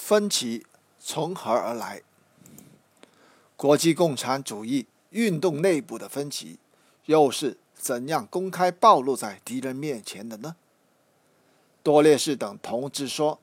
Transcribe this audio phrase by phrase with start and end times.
[0.00, 0.64] 分歧
[0.98, 2.02] 从何而来？
[3.54, 6.58] 国际共产主义运动内部的分歧，
[7.04, 10.56] 又是怎样公开暴露在敌人面前的呢？
[11.82, 13.38] 多列士等同志说，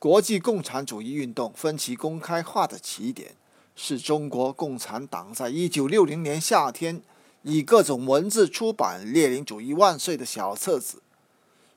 [0.00, 3.36] 国际共产主义运动分歧公开化的起点，
[3.76, 7.00] 是中国共产党在一九六零年夏天
[7.42, 11.00] 以各种文字出版《列宁主义万岁》的小册子。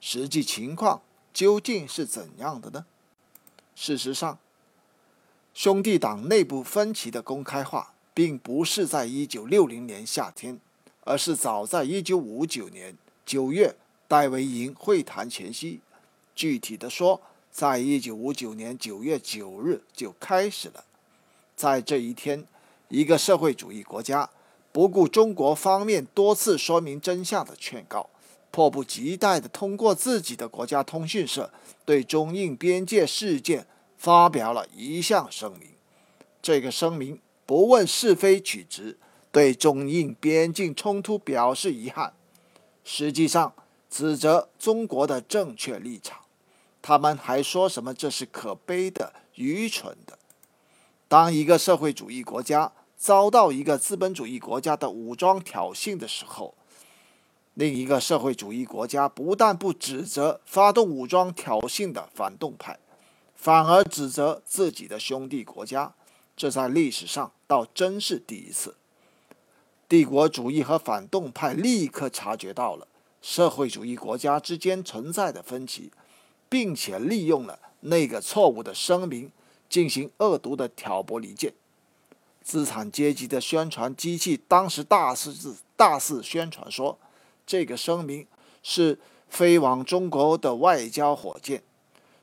[0.02, 1.02] 实际情况
[1.32, 2.86] 究竟是怎样的呢？
[3.76, 4.40] 事实上，
[5.54, 10.60] 兄弟党内部分歧的公开化，并不是在一九六零年夏天，
[11.02, 13.76] 而是早在一九五九年九月
[14.08, 15.82] 戴维营会谈前夕。
[16.34, 20.86] 具体的说，在一九五九年九月九日就开始了。
[21.56, 22.46] 在这一天，
[22.90, 24.30] 一个社会主义国家
[24.72, 28.10] 不顾中国方面多次说明真相的劝告。
[28.56, 31.52] 迫不及待地通过自己的国家通讯社
[31.84, 33.68] 对中印边界事件
[33.98, 35.72] 发表了一项声明。
[36.42, 38.98] 这个声明不问是非曲直，
[39.30, 42.14] 对中印边境冲突表示遗憾，
[42.86, 43.54] 实际上
[43.90, 46.20] 指责中国的正确立场。
[46.82, 50.18] 他们还说什么这是可悲的、愚蠢的。
[51.10, 56.56] 当一个社会主义国家遭到一个资本主义国家的武装挑衅的时候，
[57.56, 62.78] 另一个社会主义国家不但不指责发动武装挑衅的反动派，
[63.34, 65.94] 反而指责自己的兄弟国家，
[66.36, 68.76] 这在历史上倒真是第一次。
[69.88, 72.88] 帝国主义和反动派立刻察觉到了
[73.22, 75.92] 社会主义国家之间存在的分歧，
[76.50, 79.32] 并且利用了那个错误的声明
[79.70, 81.54] 进行恶毒的挑拨离间。
[82.44, 87.00] 资产阶级的宣传机器当时大肆大肆宣传说。
[87.46, 88.28] 这个声明
[88.64, 89.00] 是
[89.30, 91.62] 飞往中国的外交火箭，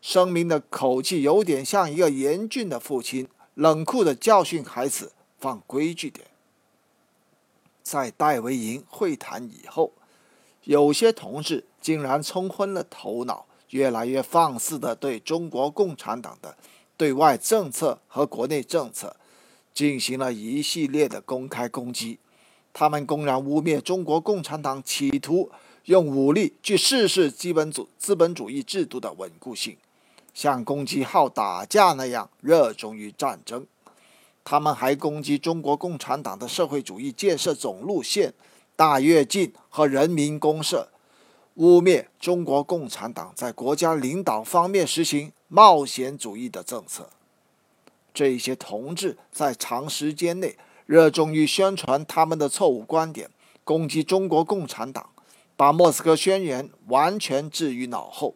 [0.01, 6.27] 声明的口气有点像一个严峻的父亲，冷酷的教训孩子放规矩点。
[7.83, 9.93] 在戴维营会谈以后，
[10.65, 16.57] 有些同志竟然冲昏了头脑，越来越放肆的对中国共产党的
[16.97, 19.17] 对外政策和国内政策
[19.75, 22.19] 进行了一系列的公开攻击。
[22.75, 25.51] 他们公然污蔑中国共产党企图
[25.85, 29.77] 用武力去试试基本主资本主义制度的稳固性，
[30.33, 33.67] 像攻击号打架那样热衷于战争。
[34.43, 38.33] 他们还攻击中国共产党的社会主义建设总路线、
[38.75, 40.89] 大跃进和人民公社，
[41.57, 47.11] 污蔑中国共产党在国家领导方面实行冒险主义的政策。
[48.15, 50.57] 这些同志在长时间内。
[50.87, 53.31] 热衷于宣传他们的错误观点，
[53.65, 55.11] 攻击中国共产党，
[55.57, 58.35] 把莫斯科宣言完全置于脑后。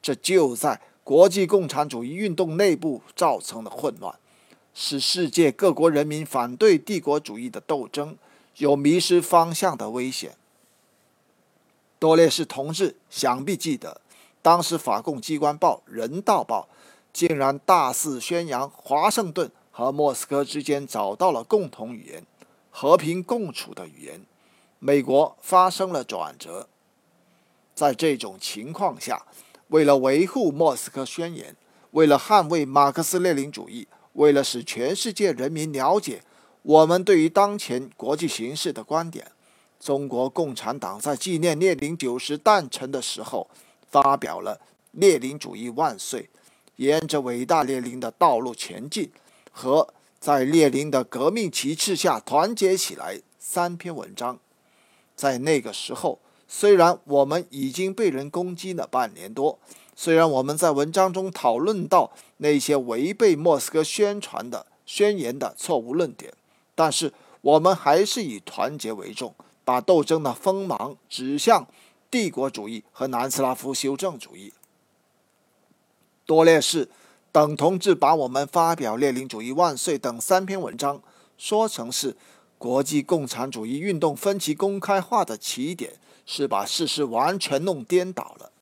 [0.00, 4.14] 这就在国际共产主义运动内部造成的混乱，
[4.74, 8.16] 使世界各国人民反对帝国主义的斗争
[8.56, 10.36] 有迷失方向的危险。
[11.98, 14.00] 多列士同志想必记得，
[14.42, 16.68] 当时法共机关报《人道报》
[17.12, 19.50] 竟然大肆宣扬华盛顿。
[19.72, 22.24] 和莫斯科之间找到了共同语言，
[22.70, 24.20] 和平共处的语言。
[24.78, 26.68] 美国发生了转折。
[27.74, 29.24] 在这种情况下，
[29.68, 31.56] 为了维护莫斯科宣言，
[31.92, 36.22] 为了捍卫马克思列宁主义，为了使全世界人民了解
[36.62, 39.32] 我们对于当前国际形势的观点，
[39.80, 43.48] 中国共产党在纪念列宁九十诞辰的时候，
[43.88, 44.56] 发表了
[44.90, 46.22] 《列宁主义万岁》，
[46.76, 49.10] 沿着伟大列宁的道路前进。
[49.52, 54.38] 和在列宁的革命旗帜下团结起来三篇文章，
[55.14, 56.18] 在那个时候，
[56.48, 59.58] 虽然我们已经被人攻击了半年多，
[59.94, 66.32] 虽然我们在文章中讨论到那些违背莫斯科宣传的宣言的错误论点，
[66.74, 69.34] 但是我们还是以团结为重，
[69.64, 71.66] 把斗争的锋芒指向
[72.10, 74.52] 帝国主义和南斯拉夫修正主义。
[76.24, 76.88] 多列士。
[77.32, 81.02] 等同志把我们发表《列宁主义万岁》等三篇文章
[81.38, 82.14] 说成是
[82.58, 85.94] 国际共产主义运动分歧公开化的起点，
[86.26, 88.52] 是把事实完全弄颠倒了。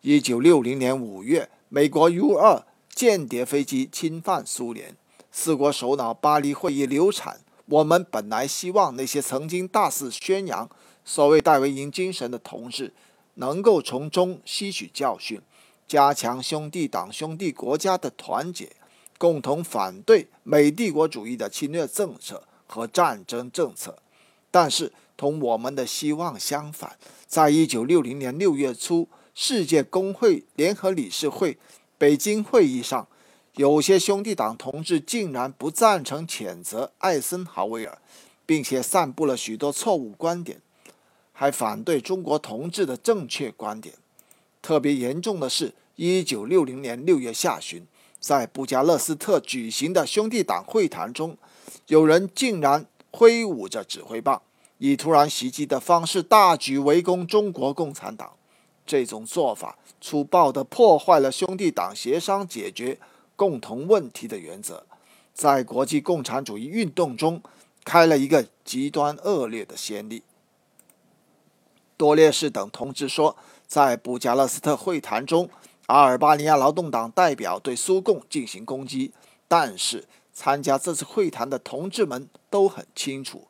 [0.00, 4.96] 一九六零年五月，美国 U 二间谍飞机侵犯苏联，
[5.30, 7.40] 四国首脑巴黎会议流产。
[7.66, 10.70] 我们本来希望那些曾经大肆宣扬
[11.04, 12.94] 所谓戴维营精神的同志，
[13.34, 15.42] 能够从中吸取教训。
[15.88, 18.70] 加强兄弟党、兄弟国家的团结，
[19.18, 23.98] 共同反对美帝国主义的侵略政策和战争政策。
[24.50, 26.96] 但是，同我们的希望相反，
[27.26, 31.58] 在一九六零年六月初世界工会联合理事会
[31.98, 33.06] 北京会议上，
[33.54, 37.98] 有些兄弟党同志竟然不赞成谴责艾森豪威尔，
[38.44, 40.60] 并且散布了许多错误观点，
[41.32, 43.94] 还反对中国同志的正确观点。
[44.66, 47.86] 特别严重的是，一九六零年六月下旬，
[48.18, 51.38] 在布加勒斯特举行的兄弟党会谈中，
[51.86, 54.42] 有人竟然挥舞着指挥棒，
[54.78, 58.32] 以突然袭击的方式大举围攻中国共产党。
[58.84, 62.98] 这种做法粗暴地破坏了兄弟党协商解决。
[63.36, 64.84] 共同问题的原则，
[65.32, 67.40] 在国际共产主义运动中
[67.84, 70.24] 开了一个极端恶劣的先例。
[71.98, 73.36] 多列士等同志说，
[73.66, 75.50] 在布加勒斯特会谈中，
[75.86, 79.12] 阿尔巴尼亚劳动党代表对苏共进行攻击，
[79.48, 83.46] 但是参加这次会谈的同志们都很清楚，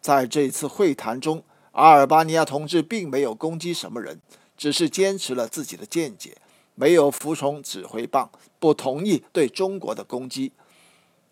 [0.00, 1.42] 在这次会谈中，
[1.72, 4.20] 阿尔巴尼亚同志并没有攻击什么人，
[4.56, 6.36] 只是坚持了自己的见解。
[6.78, 10.52] 没有服从指挥棒，不同意对中国的攻击，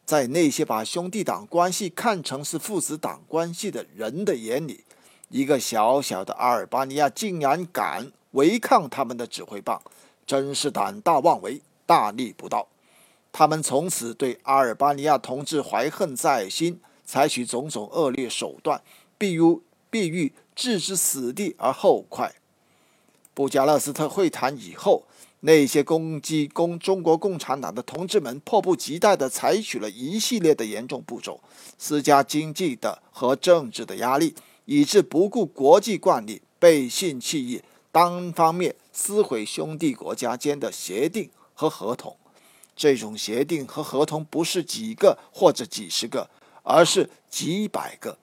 [0.07, 4.85] 在那些把兄弟党关系看成是父子党关系的人的眼里，
[5.29, 9.83] 一个小小的阿尔巴尼亚竟然敢违抗他们的指挥棒，
[10.25, 12.69] 真是胆大妄为，大逆不道。
[13.33, 18.81] 他们从此对阿尔巴尼亚同志怀恨在心，采取种种恶劣手段，
[19.19, 22.35] 必如必欲置之死地而后快。
[23.33, 25.05] 布加勒斯特会谈以后。
[25.47, 31.39] 那些攻击共中国共产党的同志们迫不及待地采取了一系列的严重步骤，
[31.79, 34.35] 施加经济的和政治的压力，
[34.65, 37.61] 以致不顾国际惯例，背信弃义，
[37.95, 42.17] 单方面撕毁兄弟国家间的协定和合同。
[42.75, 46.29] 这种协定和合同不是几个或者几十个，
[46.65, 48.19] 而是几百个。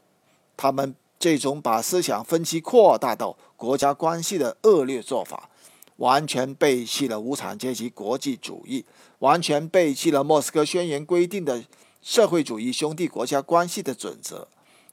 [0.57, 5.47] 他们这种把思想分歧扩大到国家关系的恶劣做法。
[5.95, 8.83] 完全背弃了无产阶级国际主义，
[9.19, 11.63] 完全背弃了莫斯科宣言规定的
[12.01, 14.49] 社会主义兄弟国家关系的准则。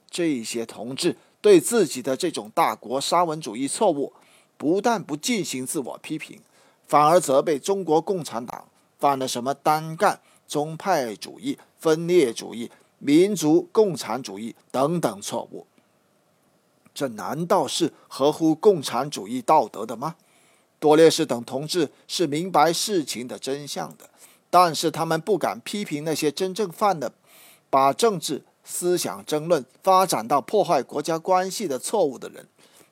[0.09, 4.13] 这些同志对自己的这种大国沙文主义错误，
[4.59, 6.41] 不但不进行自我批评，
[6.85, 8.67] 反而责备中国共产党
[8.99, 15.65] 犯了什么单干、宗派主义、分裂主义、民族共产主义等等错误。
[16.93, 20.17] 这难道是合乎共产主义道德的吗？
[20.79, 24.09] 多列士等同志是明白事情的真相的，
[24.49, 27.13] 但是他们不敢批评那些真正犯的
[27.69, 32.47] 把政治思想争论发展到破坏国家关系的错误的人，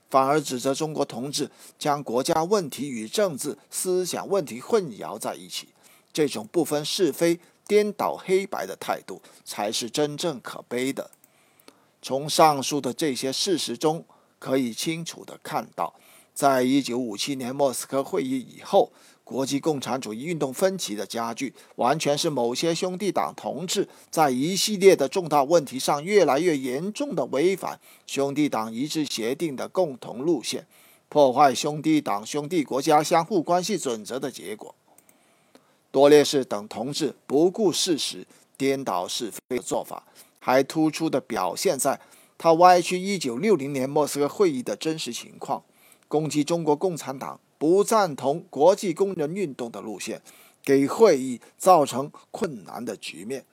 [0.09, 5.69] 反而指责中国同志将国家问题与政治思想问题混淆在一起。
[6.13, 11.11] 这种不分是非、颠倒黑白的态度，才是真正可悲的。
[12.01, 14.05] 从上述的这些事实中，
[14.39, 15.93] 可以清楚地看到。
[16.33, 18.91] 在一九五七年莫斯科会议以后，
[19.27, 30.65] 国际共产主义运动分歧的加剧，完全是某些兄弟党同志在一系列的重大问题上越来越严重的违反兄弟党一致协定的共同路线，
[31.09, 34.73] 破坏兄弟党兄弟国家相互关系准则的结果。
[35.91, 38.25] 多列士等同志不顾事实、
[38.55, 40.03] 颠倒是非的做法，
[40.39, 41.99] 还突出地表现在
[42.37, 45.61] 他歪曲一九六零年莫斯科会议的真实情况。
[46.07, 50.21] 攻击中国共产党不赞同国际工人运动的路线，
[50.63, 53.45] 给会议造成困难的局面。